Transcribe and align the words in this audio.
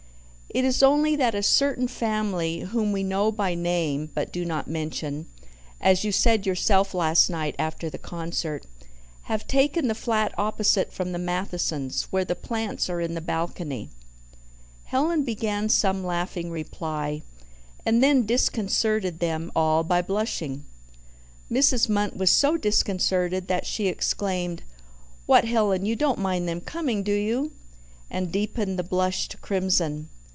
"It 0.53 0.65
is 0.65 0.83
only 0.83 1.15
that 1.15 1.33
a 1.33 1.43
certain 1.43 1.87
family, 1.87 2.59
whom 2.59 2.91
we 2.91 3.03
know 3.03 3.31
by 3.31 3.55
name 3.55 4.09
but 4.13 4.33
do 4.33 4.43
not 4.43 4.67
mention, 4.67 5.27
as 5.79 6.03
you 6.03 6.11
said 6.11 6.45
yourself 6.45 6.93
last 6.93 7.29
night 7.29 7.55
after 7.57 7.89
the 7.89 7.97
concert, 7.97 8.65
have 9.31 9.47
taken 9.47 9.87
the 9.87 9.95
flat 9.95 10.33
opposite 10.37 10.91
from 10.91 11.13
the 11.13 11.17
Mathesons 11.17 12.03
where 12.11 12.25
the 12.25 12.35
plants 12.35 12.89
are 12.89 12.99
in 12.99 13.13
the 13.13 13.21
balcony." 13.21 13.91
Helen 14.83 15.23
began 15.23 15.69
some 15.69 16.03
laughing 16.03 16.51
reply, 16.51 17.21
and 17.85 18.03
then 18.03 18.25
disconcerted 18.25 19.21
them 19.21 19.53
all 19.55 19.85
by 19.85 20.01
blushing. 20.01 20.65
Mrs. 21.49 21.87
Munt 21.87 22.17
was 22.17 22.29
so 22.29 22.57
disconcerted 22.57 23.47
that 23.47 23.65
she 23.65 23.87
exclaimed, 23.87 24.63
"What, 25.27 25.45
Helen, 25.45 25.85
you 25.85 25.95
don't 25.95 26.19
mind 26.19 26.45
them 26.45 26.59
coming, 26.59 27.03
do 27.03 27.13
you?" 27.13 27.53
and 28.09 28.33
deepened 28.33 28.77
the 28.77 28.83
blush 28.83 29.29
to 29.29 29.37
crimson. 29.37 30.09